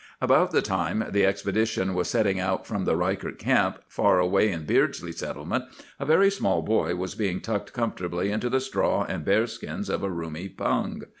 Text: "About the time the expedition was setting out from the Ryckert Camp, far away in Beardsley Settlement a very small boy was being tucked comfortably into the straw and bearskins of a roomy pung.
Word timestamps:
"About 0.19 0.49
the 0.49 0.63
time 0.63 1.05
the 1.11 1.27
expedition 1.27 1.93
was 1.93 2.07
setting 2.09 2.39
out 2.39 2.65
from 2.65 2.85
the 2.85 2.95
Ryckert 2.95 3.37
Camp, 3.37 3.77
far 3.87 4.17
away 4.17 4.51
in 4.51 4.65
Beardsley 4.65 5.11
Settlement 5.11 5.65
a 5.99 6.07
very 6.07 6.31
small 6.31 6.63
boy 6.63 6.95
was 6.95 7.13
being 7.13 7.39
tucked 7.39 7.71
comfortably 7.71 8.31
into 8.31 8.49
the 8.49 8.61
straw 8.61 9.03
and 9.07 9.23
bearskins 9.23 9.89
of 9.89 10.01
a 10.01 10.09
roomy 10.09 10.49
pung. 10.49 11.03